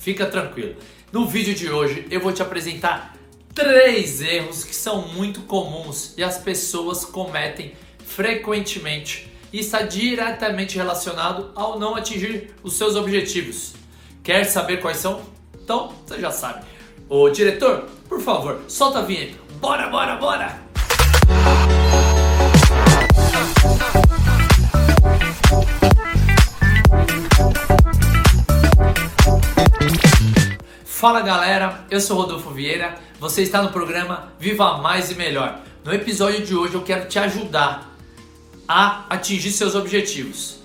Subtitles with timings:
[0.00, 0.74] fica tranquilo.
[1.12, 3.14] No vídeo de hoje eu vou te apresentar
[3.54, 11.52] três erros que são muito comuns e as pessoas cometem frequentemente e está diretamente relacionado
[11.54, 13.74] ao não atingir os seus objetivos.
[14.22, 15.22] Quer saber quais são?
[15.62, 16.64] Então você já sabe.
[17.08, 19.36] Ô diretor, por favor, solta a vinheta.
[19.60, 20.69] Bora, bora, bora!
[31.00, 35.62] Fala galera, eu sou Rodolfo Vieira, você está no programa Viva Mais e Melhor.
[35.82, 37.96] No episódio de hoje eu quero te ajudar
[38.68, 40.58] a atingir seus objetivos.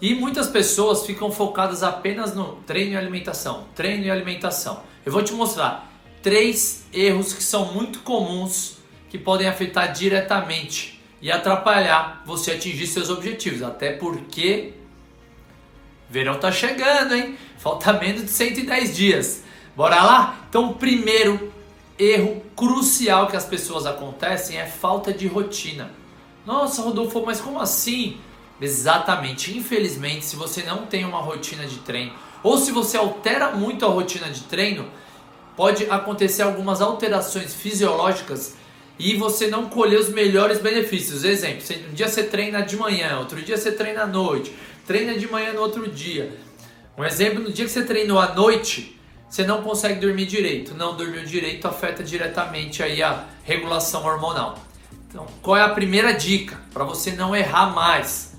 [0.00, 4.80] E muitas pessoas ficam focadas apenas no treino e alimentação, treino e alimentação.
[5.04, 8.76] Eu vou te mostrar três erros que são muito comuns
[9.08, 14.72] que podem afetar diretamente e atrapalhar você atingir seus objetivos, até porque
[16.08, 17.36] verão tá chegando, hein?
[17.58, 19.49] Falta menos de 110 dias.
[19.76, 20.40] Bora lá?
[20.48, 21.52] Então, o primeiro
[21.98, 25.90] erro crucial que as pessoas acontecem é falta de rotina.
[26.46, 28.18] Nossa, Rodolfo, mas como assim?
[28.60, 29.56] Exatamente.
[29.56, 33.88] Infelizmente, se você não tem uma rotina de treino, ou se você altera muito a
[33.88, 34.88] rotina de treino,
[35.56, 38.56] pode acontecer algumas alterações fisiológicas
[38.98, 41.24] e você não colher os melhores benefícios.
[41.24, 44.54] Exemplo, um dia você treina de manhã, outro dia você treina à noite,
[44.86, 46.36] treina de manhã no outro dia.
[46.96, 48.99] Um exemplo, no dia que você treinou à noite,
[49.30, 50.74] você não consegue dormir direito.
[50.74, 54.58] Não dormiu direito afeta diretamente aí a regulação hormonal.
[55.08, 58.34] Então, qual é a primeira dica para você não errar mais?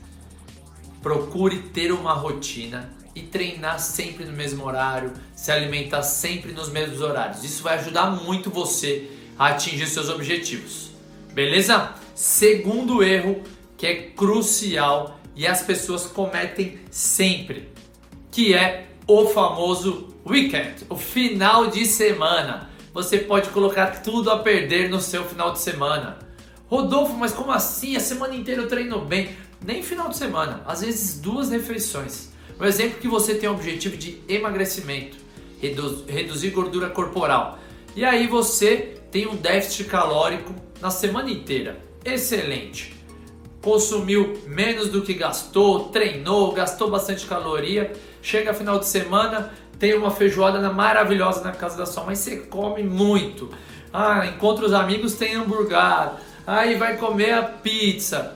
[1.01, 6.99] Procure ter uma rotina e treinar sempre no mesmo horário, se alimentar sempre nos mesmos
[6.99, 7.43] horários.
[7.43, 10.91] Isso vai ajudar muito você a atingir seus objetivos.
[11.33, 11.93] Beleza?
[12.13, 13.41] Segundo erro
[13.77, 17.69] que é crucial e as pessoas cometem sempre,
[18.29, 22.69] que é o famoso weekend, o final de semana.
[22.93, 26.19] Você pode colocar tudo a perder no seu final de semana.
[26.67, 27.95] Rodolfo, mas como assim?
[27.95, 29.35] A semana inteira eu treino bem.
[29.63, 32.29] Nem final de semana, às vezes duas refeições.
[32.59, 35.17] Um exemplo que você tem o objetivo de emagrecimento,
[36.07, 37.59] reduzir gordura corporal.
[37.95, 41.79] E aí você tem um déficit calórico na semana inteira.
[42.03, 42.95] Excelente.
[43.61, 47.93] Consumiu menos do que gastou, treinou, gastou bastante caloria.
[48.21, 52.83] Chega final de semana, tem uma feijoada maravilhosa na casa da sua mãe, você come
[52.83, 53.49] muito.
[53.93, 56.11] Ah, encontra os amigos, tem hambúrguer.
[56.45, 58.35] Aí vai comer a pizza.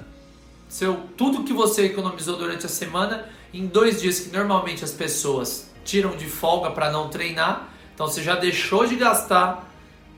[0.68, 5.72] Seu, tudo que você economizou durante a semana, em dois dias que normalmente as pessoas
[5.84, 9.72] tiram de folga para não treinar, então você já deixou de gastar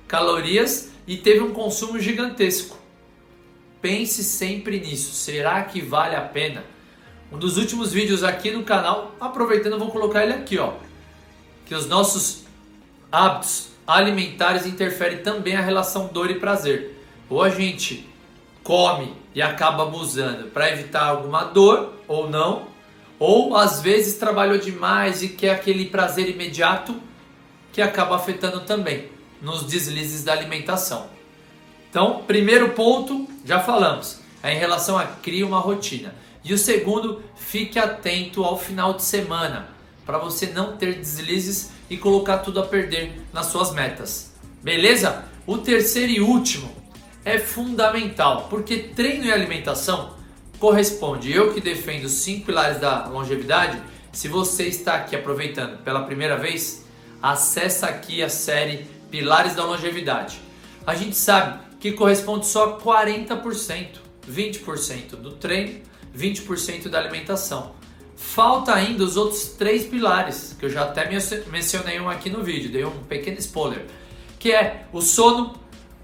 [0.08, 2.78] calorias e teve um consumo gigantesco.
[3.88, 5.14] Pense sempre nisso.
[5.14, 6.66] Será que vale a pena?
[7.32, 10.74] Um dos últimos vídeos aqui no canal, aproveitando, vou colocar ele aqui, ó
[11.66, 12.44] que os nossos
[13.10, 17.02] hábitos alimentares interferem também a relação dor e prazer.
[17.30, 18.06] Ou a gente
[18.62, 22.68] come e acaba abusando para evitar alguma dor ou não,
[23.18, 26.94] ou às vezes trabalhou demais e quer aquele prazer imediato
[27.72, 29.10] que acaba afetando também
[29.42, 31.16] nos deslizes da alimentação.
[31.98, 36.14] Então, primeiro ponto, já falamos, é em relação a criar uma rotina.
[36.44, 39.70] E o segundo, fique atento ao final de semana
[40.06, 44.32] para você não ter deslizes e colocar tudo a perder nas suas metas.
[44.62, 45.26] Beleza?
[45.48, 46.72] O terceiro e último
[47.26, 50.14] é fundamental, porque treino e alimentação
[50.60, 51.32] corresponde.
[51.32, 53.82] Eu que defendo os cinco pilares da longevidade,
[54.12, 56.86] se você está aqui aproveitando pela primeira vez,
[57.24, 60.40] acessa aqui a série Pilares da Longevidade.
[60.86, 63.88] A gente sabe que corresponde só a 40%,
[64.30, 65.82] 20% do treino,
[66.18, 67.76] 20% da alimentação.
[68.16, 71.08] Falta ainda os outros três pilares, que eu já até
[71.52, 73.86] mencionei um aqui no vídeo, dei um pequeno spoiler,
[74.40, 75.56] que é o sono,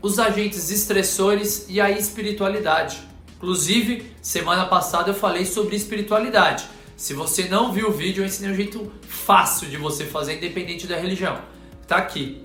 [0.01, 2.99] os agentes estressores e a espiritualidade.
[3.37, 6.65] Inclusive, semana passada eu falei sobre espiritualidade.
[6.95, 10.85] Se você não viu o vídeo, eu ensinei um jeito fácil de você fazer, independente
[10.85, 11.41] da religião.
[11.87, 12.43] Tá aqui.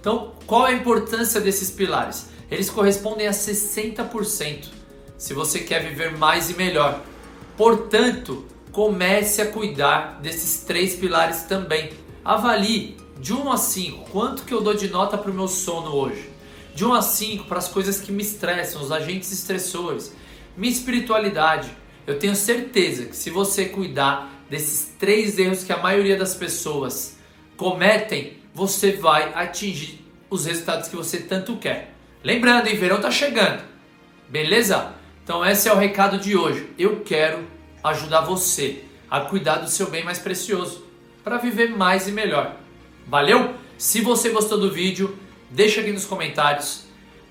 [0.00, 2.26] Então, qual a importância desses pilares?
[2.50, 4.68] Eles correspondem a 60%,
[5.16, 7.02] se você quer viver mais e melhor.
[7.56, 11.90] Portanto, comece a cuidar desses três pilares também.
[12.24, 15.94] Avalie de 1 a 5 quanto que eu dou de nota para o meu sono
[15.94, 16.28] hoje.
[16.74, 20.12] De 1 a 5 para as coisas que me estressam, os agentes estressores.
[20.56, 21.70] Minha espiritualidade.
[22.06, 27.16] Eu tenho certeza que se você cuidar desses três erros que a maioria das pessoas
[27.56, 31.94] cometem, você vai atingir os resultados que você tanto quer.
[32.22, 33.62] Lembrando, hein, verão tá chegando.
[34.28, 34.94] Beleza?
[35.24, 36.68] Então esse é o recado de hoje.
[36.78, 37.46] Eu quero
[37.82, 40.84] ajudar você a cuidar do seu bem mais precioso,
[41.24, 42.56] para viver mais e melhor.
[43.06, 43.54] Valeu?
[43.78, 45.18] Se você gostou do vídeo,
[45.50, 46.84] deixa aqui nos comentários.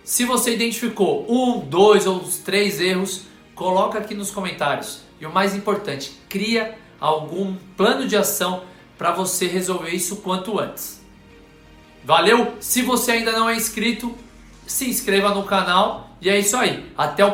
[0.03, 5.01] Se você identificou um, dois ou três erros, coloca aqui nos comentários.
[5.21, 8.63] E o mais importante, cria algum plano de ação
[8.97, 10.99] para você resolver isso quanto antes.
[12.03, 12.55] Valeu?
[12.59, 14.17] Se você ainda não é inscrito,
[14.71, 16.91] se inscreva no canal e é isso aí.
[16.97, 17.27] Até o